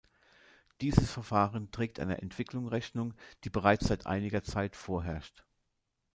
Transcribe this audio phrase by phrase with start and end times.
[0.81, 3.13] Dieses Verfahren trägt einer Entwicklung Rechnung,
[3.43, 5.45] die bereits seit einiger Zeit vorherrscht.